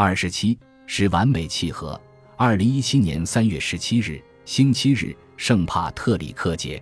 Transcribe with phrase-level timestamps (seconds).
[0.00, 0.56] 二十七
[0.86, 2.00] 是完美契合。
[2.36, 6.80] 二零一七年三月十七日，星期日，圣帕特里克节。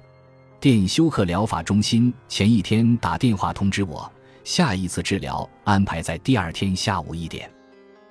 [0.60, 4.12] 电休克疗法中心前一天打电话通知我，
[4.44, 7.50] 下一次治疗安排在第二天下午一点。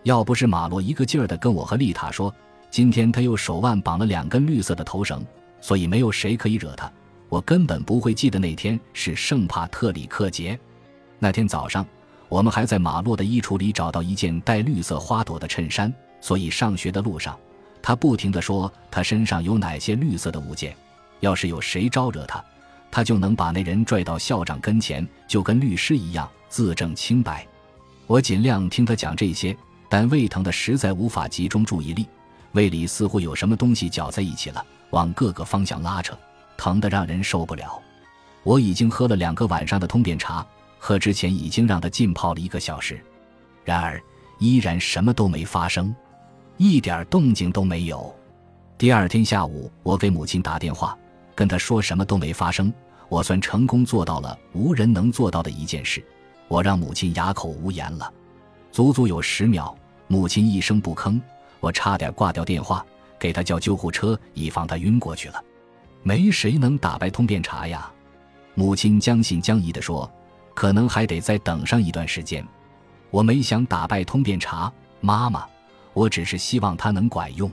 [0.01, 2.33] 要不是马洛一个劲儿的跟我和丽塔说，
[2.71, 5.23] 今天他又手腕绑了两根绿色的头绳，
[5.61, 6.91] 所以没有谁可以惹他。
[7.29, 10.59] 我根本不会记得那天是圣帕特里克节。
[11.19, 11.85] 那天早上，
[12.27, 17.37] 我们还在马洛的衣橱里找到一件带绿色花朵的衬衫，所以上学的路上，
[17.81, 20.75] 他不停地说他身上有哪些绿色的物件。
[21.21, 22.43] 要是有谁招惹他，
[22.91, 27.47] 他就能把那人拽到校长跟前，就跟律师一样自证清白。
[28.05, 29.55] 我尽量听他讲这些，
[29.89, 32.05] 但胃疼的实在无法集中注意力。
[32.51, 36.17] 胃里似乎有什么东西搅在一起了，往各个方向拉扯，
[36.57, 37.81] 疼得让人受不了。
[38.43, 40.45] 我已经喝了两个晚上的通便茶，
[40.77, 42.99] 喝之前已经让他浸泡了一个小时，
[43.63, 44.01] 然而
[44.39, 45.95] 依然什么都没发生，
[46.57, 48.13] 一点动静都没有。
[48.77, 50.97] 第二天下午，我给母亲打电话，
[51.33, 52.71] 跟她说什么都没发生。
[53.07, 56.03] 我算成功做到了无人能做到的一件事，
[56.47, 58.11] 我让母亲哑口无言了，
[58.71, 61.21] 足足有十秒，母亲一声不吭。
[61.59, 62.85] 我差点挂掉电话，
[63.17, 65.43] 给她叫救护车，以防她晕过去了。
[66.03, 67.91] 没谁能打败通便茶呀。
[68.55, 70.11] 母亲将信将疑地说
[70.55, 72.43] ：“可能还得再等上一段时间。”
[73.11, 75.45] 我没想打败通便茶，妈妈，
[75.93, 77.51] 我只是希望它能管用。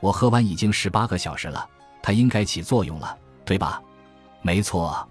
[0.00, 1.68] 我喝完已经十八个小时了，
[2.02, 3.82] 它应该起作用了，对吧？
[4.40, 5.06] 没错。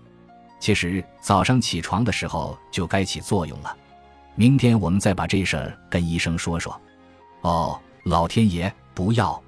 [0.60, 3.78] 其实早上起床的时候就该起作用了。
[4.34, 6.82] 明天我们再把这事儿跟医生说说。
[7.42, 7.80] 哦。
[8.04, 9.44] 老天爷，不要！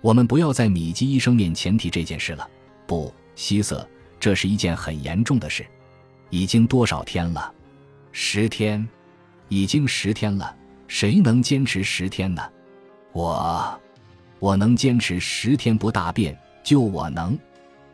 [0.00, 2.48] 我们不要在米基医生面前提这件事了。
[2.86, 3.84] 不，希瑟，
[4.20, 5.66] 这是一件很严重的事。
[6.30, 7.52] 已经多少天了？
[8.12, 8.86] 十天，
[9.48, 10.54] 已经十天了。
[10.88, 12.42] 谁能坚持十天呢？
[13.12, 13.80] 我，
[14.38, 17.36] 我能坚持十天不大便，就我能。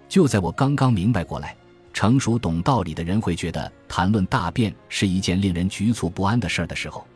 [0.08, 1.56] 就在我刚刚明白过来，
[1.92, 7.06] 成熟懂道理的人会觉得谈论大便是一件令人局促不安的事儿的时候，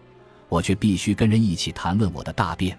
[0.49, 2.79] 我却必须跟人一起谈论我的大便。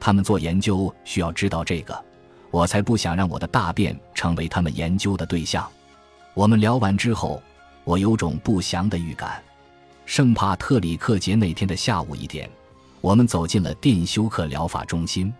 [0.00, 2.04] 他们做研究需要知道这个，
[2.50, 5.66] 我才不想让我的大便成为他们研究的对象。
[6.34, 7.40] 我们聊完之后，
[7.84, 9.42] 我有种不祥的预感。
[10.06, 12.50] 圣帕特里克节那天的下午一点，
[13.00, 15.32] 我们走进了电休克疗法中心。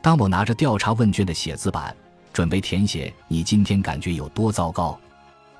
[0.00, 1.94] 当我拿着调查问卷的写字板，
[2.32, 4.98] 准备填写“你今天感觉有多糟糕”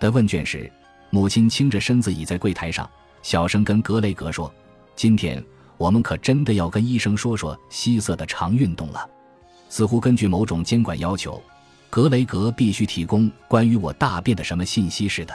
[0.00, 0.70] 的问卷时，
[1.10, 2.88] 母亲倾着身子倚在柜台上，
[3.22, 4.52] 小声跟格雷格说
[4.96, 5.42] ：“今天。”
[5.80, 9.08] 我们可真的要跟医生说说希瑟的肠运动了。
[9.70, 11.42] 似乎根据某种监管要求，
[11.88, 15.34] 格雷格必须提供关于我大便的什么信息似的。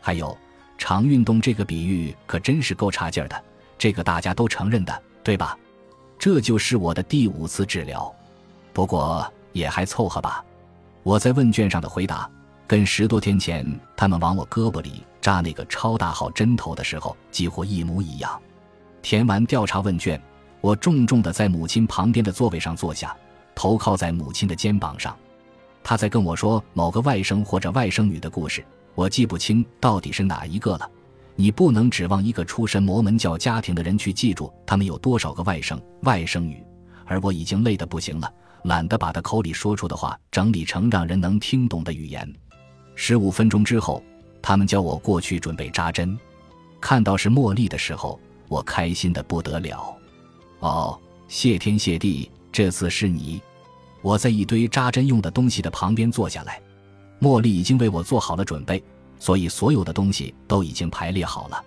[0.00, 0.36] 还有，
[0.78, 3.44] 常运动这个比喻可真是够差劲儿的，
[3.78, 5.56] 这个大家都承认的，对吧？
[6.18, 8.14] 这就是我的第五次治疗，
[8.72, 10.44] 不过也还凑合吧。
[11.02, 12.28] 我在问卷上的回答，
[12.66, 13.66] 跟十多天前
[13.96, 18.40] 他们往我胳膊里扎那个超大号针头的时候几乎一模一样。
[19.00, 20.20] 填完调查问卷，
[20.60, 23.16] 我重重的在母亲旁边的座位上坐下，
[23.54, 25.16] 头靠在母亲的肩膀上。
[25.82, 28.62] 她在跟我说某个外甥或者外甥女的故事，
[28.94, 30.90] 我记不清到底是哪一个了。
[31.36, 36.62] 你不能指望一个出身摩门教家庭的人去记住他们有多少个外甥、外甥女，
[37.06, 38.30] 而我已经累得不行了，
[38.64, 42.30] 懒得把他口里说出的话整理成让人能听懂的语言。
[42.94, 44.02] 十五分钟之后，
[44.42, 46.18] 他们叫我过去准备扎针，
[46.80, 48.20] 看到是茉莉的时候。
[48.48, 49.96] 我开心的不得了，
[50.58, 53.40] 哦，谢天谢地，这次是你！
[54.02, 56.60] 我在一堆扎针用的东西的旁边坐下来，
[57.20, 58.82] 茉莉已经为我做好了准备，
[59.18, 61.64] 所以所有的东西都已经排列好了。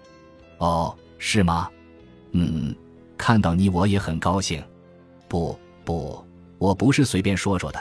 [0.57, 1.69] 哦，是吗？
[2.31, 2.75] 嗯，
[3.17, 4.63] 看到你我也很高兴。
[5.27, 6.23] 不不，
[6.57, 7.79] 我不是随便说说的，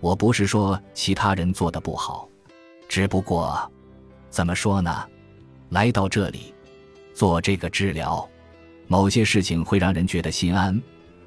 [0.00, 2.28] 我不是说其他人做的不好，
[2.88, 3.70] 只不过，
[4.30, 5.06] 怎么说呢？
[5.70, 6.52] 来到这里。
[7.14, 8.28] 做这个治疗，
[8.88, 10.78] 某些事情会让人觉得心安，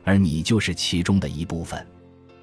[0.03, 1.83] 而你就是其中的一部分。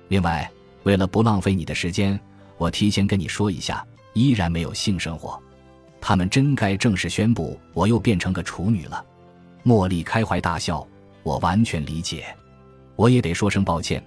[0.08, 0.50] 另外，
[0.82, 2.18] 为了不浪费你的时间，
[2.58, 5.40] 我提前跟你说一下，依然没有性生活。
[6.00, 9.04] 他们真该正式宣布我又变成个处女了。
[9.64, 10.86] 茉莉开怀大笑，
[11.22, 12.26] 我完全理解。
[12.94, 14.04] 我也得说声抱歉，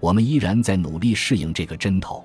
[0.00, 2.24] 我们依然在努力适应这个针头。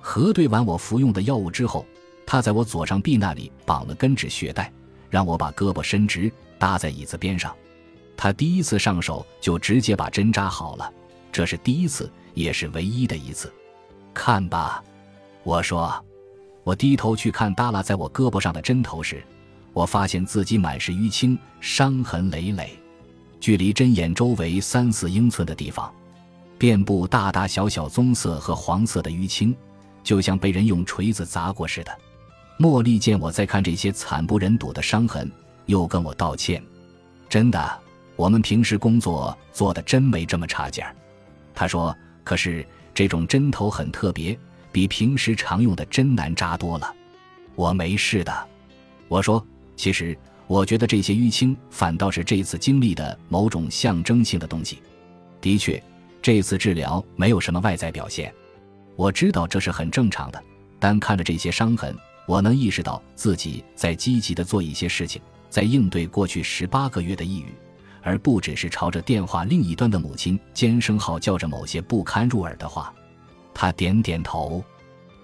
[0.00, 1.84] 核对完我服用的药物之后，
[2.26, 4.70] 他在我左上臂那里绑了根止血带。
[5.10, 7.56] 让我把胳膊伸直，搭在椅子边上。
[8.14, 10.92] 他第一次上手就直接把针扎好了，
[11.32, 13.50] 这是第一次，也是唯一的一次。
[14.12, 14.84] 看吧，
[15.42, 16.04] 我说。
[16.64, 19.24] 我低头去看耷拉在我胳膊上的针头时，
[19.72, 22.78] 我发现自己满是淤青，伤痕累累。
[23.40, 25.90] 距离针眼周围三四英寸的地方，
[26.58, 29.56] 遍布大大小小棕色和黄色的淤青，
[30.04, 31.98] 就像被人用锤子砸过似的。
[32.58, 35.30] 茉莉见我在看这些惨不忍睹的伤痕，
[35.64, 36.62] 又跟我道歉
[37.30, 37.80] ：“真的，
[38.14, 40.94] 我们平时工作做的真没这么差劲儿。”
[41.54, 44.38] 她说：“可是这种针头很特别，
[44.78, 46.94] 比平时常用的针难扎多了。”
[47.56, 48.48] 我没事的，
[49.08, 49.44] 我说
[49.74, 50.16] ：“其实。”
[50.46, 54.78] 我觉得这些淤青反倒是这次经历的某种象征性的东西。
[55.42, 55.82] 的确，
[56.22, 58.32] 这次治疗没有什么外在表现，
[58.96, 60.42] 我知道这是很正常的。
[60.78, 61.94] 但看着这些伤痕，
[62.26, 65.20] 我能意识到自己在积极的做一些事情，
[65.50, 67.52] 在应对过去十八个月的抑郁，
[68.00, 72.90] 而不只是朝着电话另一端的母亲尖声号叫着某些不堪入耳的话。
[73.60, 74.62] 他点点头。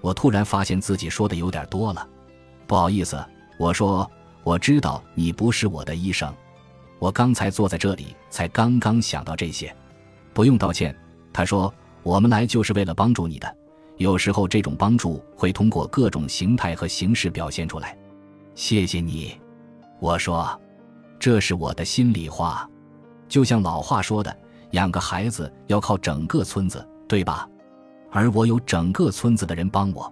[0.01, 2.05] 我突然发现自己说的有点多了，
[2.67, 3.25] 不好意思，
[3.57, 4.11] 我说。
[4.43, 6.31] 我知道你不是我的医生，
[6.99, 9.75] 我刚才坐在这里才刚刚想到这些，
[10.35, 10.95] 不用道歉。
[11.33, 11.73] 他说
[12.05, 13.57] ：“我们来就是为了帮助你的，
[13.97, 17.97] 有时候这种帮助会通过各种形态和形式表现出来。”
[18.55, 19.35] 谢谢你，
[19.99, 20.61] 我说，
[21.19, 22.69] 这是我的心里话，
[23.27, 24.37] 就像老话说的，
[24.73, 27.49] 养个孩子要靠整个村子，对吧？
[28.14, 30.11] 而我有整个村子的人帮我，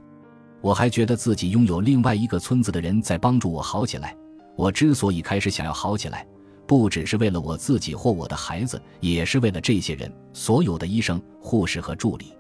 [0.61, 4.17] 我还觉得自己拥有另外一个村子的人在帮助我好起来。
[4.57, 6.27] 我之所以开始想要好起来，
[6.67, 12.37] 不只是为了我自己或我的孩子，也是为了这些人，所有的医生、护士和助理。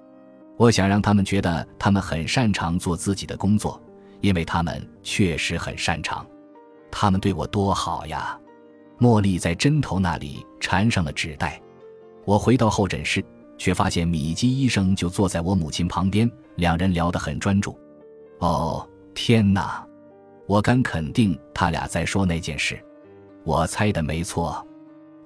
[0.56, 3.80] 我想让他们觉得他们很擅长做自己的工作，
[4.20, 6.26] 因为他们确实很擅长。
[6.90, 8.36] 他们对我多好呀！
[8.98, 11.62] 茉莉在针头那里缠上了纸带。
[12.24, 13.24] 我回到候诊室，
[13.62, 17.78] 却发现米基医生就坐在我母亲旁边，两人聊得很专注。
[18.40, 19.86] 哦，天哪！
[20.48, 22.76] 我敢肯定，他俩在说那件事。
[23.44, 24.66] 我猜的没错。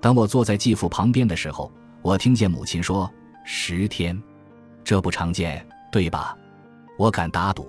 [0.03, 1.73] 当我坐在继父旁边的时候，
[2.03, 3.11] 我听见母亲说
[3.43, 4.23] ：“十天，
[4.85, 6.37] 这不常见，对吧？”
[6.99, 7.67] 我敢打赌，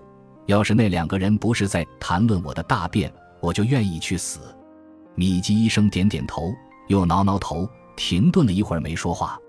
[0.47, 3.09] 要是那两个人不是在谈论我的大便，
[3.39, 4.41] 我就愿意去死。
[5.15, 6.53] 米基医生点点头，
[6.89, 7.65] 又挠挠头，
[7.95, 9.39] 停顿了一会儿没说话。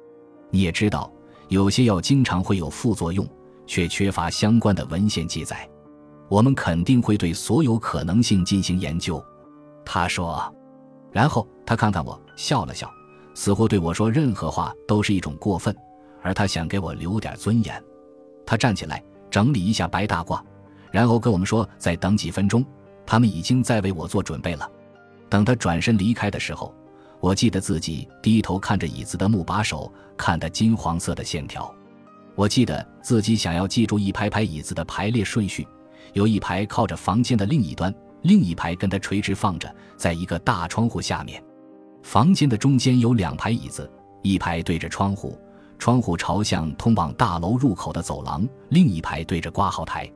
[0.50, 1.10] 你也知道，
[1.48, 3.26] 有些药经常会有副作用，
[3.66, 5.68] 却缺乏相关的文献记载。
[6.28, 9.22] 我们肯定会对所有可能性进行研究，
[9.84, 10.54] 他说。
[11.10, 12.90] 然后他看看我，笑了笑，
[13.34, 15.74] 似乎对我说任何话都是一种过分，
[16.22, 17.82] 而他想给我留点尊严。
[18.44, 20.38] 他站起来整理一下白大褂，
[20.90, 22.64] 然后跟我们说再等几分钟，
[23.06, 24.70] 他们已经在为我做准备了。
[25.30, 26.74] 等他转身离开的时候，
[27.20, 31.74] 我记得自己低头看着椅子的木把手，看的金黄色的线条。
[32.34, 35.66] 我记得自己想要记住一排排椅子的排列顺序。
[36.14, 37.92] 有一排靠着房间的另一端，
[38.22, 41.42] 另一排跟它垂直放着，在一个大窗户下面。
[42.02, 43.90] 房间的中间有两排椅子，
[44.22, 45.38] 一排对着窗户，
[45.78, 50.10] 窗户朝向通往大楼入口的走廊；另一排对着挂号台。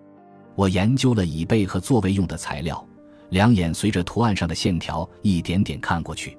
[0.54, 2.86] 我研究了椅背和座位用的材料，
[3.30, 6.38] 两眼随着图案上的线条一点点看过去。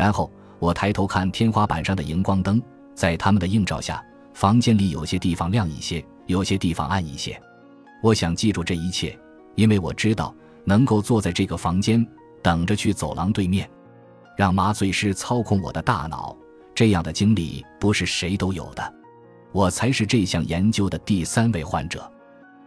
[0.00, 2.58] 然后我抬头看天花板上的荧光灯，
[2.94, 4.02] 在它们的映照下，
[4.32, 7.38] 房间里有些地方亮一些，有些地方暗一些。
[8.02, 9.14] 我想记住这一切，
[9.56, 12.02] 因为我知道能够坐在这个房间
[12.40, 13.68] 等着去走廊对面，
[14.38, 16.34] 让麻醉师操控我的大脑，
[16.74, 18.94] 这样的经历不是谁都有的。
[19.52, 22.10] 我才是这项研究的第三位患者。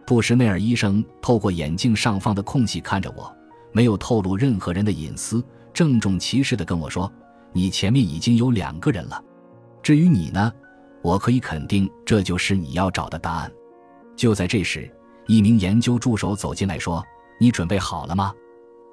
[0.06, 3.34] 布什内尔医生透过眼镜上方的空隙看着我，
[3.72, 7.12] 没有透露任何人的隐私，郑重其事地跟我说
[7.54, 9.24] ：“你前面已经有两个人了。
[9.82, 10.52] 至于你呢，
[11.02, 13.50] 我可以肯定这就是你要找的答案。”
[14.14, 14.90] 就在这时。
[15.26, 17.02] 一名研究助手走进来，说
[17.40, 18.30] ：“你准备好了吗？”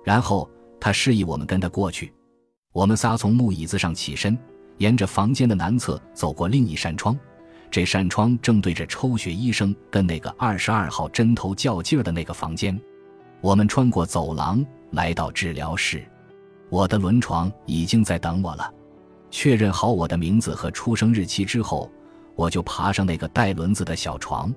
[0.01, 0.49] 然后
[0.79, 2.13] 他示意我们跟他过去。
[2.71, 4.37] 我们仨从木椅子上起身，
[4.77, 7.19] 沿着房间的南侧走过另一扇窗。
[7.69, 12.79] 这扇窗正对着抽血医生跟那个二十二号针头较劲儿的那个房间。
[13.41, 16.01] 我们穿过走廊，来到治疗室。
[16.71, 18.73] 我的轮床已经在等我了。
[19.29, 21.91] 确认好我的名字和出生日期之后，
[22.33, 24.53] 我就爬上那个带轮子的小床。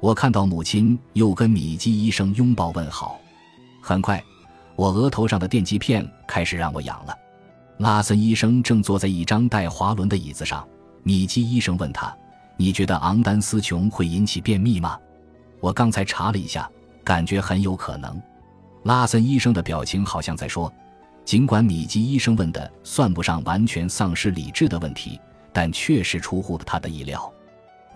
[0.00, 3.20] 我看到母亲又跟米基医生拥抱问好。
[3.80, 4.20] 很快，
[4.74, 7.14] 我额头上的电极片开始让我痒了。
[7.78, 10.66] 拉森医生正坐在一张带滑轮的椅子上。
[11.04, 12.12] 米基医生问他
[12.58, 14.98] ：“你觉得昂丹斯琼会引起便秘吗？”
[15.60, 16.68] 我刚才查了一下，
[17.04, 18.20] 感觉很有可能。
[18.82, 20.72] 拉森医生的表情好像在说
[21.24, 25.18] ：“尽管米基医生问的算不上完全丧失理智的问题，
[25.52, 27.32] 但确实出乎了他的意料。”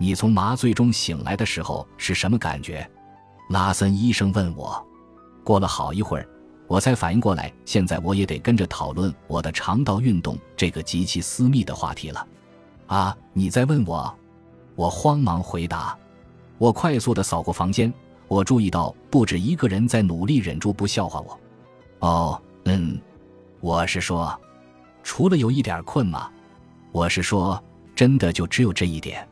[0.01, 2.89] 你从麻醉中醒来的时候是什么感觉？
[3.49, 4.81] 拉森医生问我。
[5.43, 6.25] 过了好一会儿，
[6.67, 12.25] 我才反应过来，现在我也得跟着讨论我的肠道运动这个极其私密的话题了。
[12.87, 14.15] 啊，你在问我？
[14.75, 15.97] 我慌忙回答。
[16.57, 17.93] 我快速的扫过房间，
[18.29, 21.39] 我注意到不止一个人在努力忍住不笑话我。
[22.07, 22.97] 哦，嗯，
[23.61, 24.39] 我是说，
[25.03, 26.29] 除了有一点困吗？
[26.93, 27.61] 我是说，
[27.93, 29.27] 真的就只有这一点。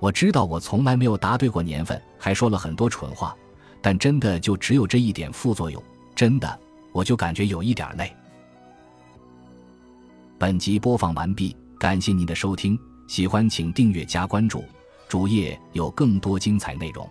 [0.00, 3.36] 我知道我从来没有答对过年份，还说了很多蠢话，
[3.82, 5.82] 但真的就只有这一点副作用。
[6.14, 6.58] 真的，
[6.92, 8.10] 我就感觉有一点累。
[10.38, 14.64] 本集播放完毕，感谢您的收听，喜欢请订阅加关注。
[15.08, 17.06] 主页有更多精彩内容。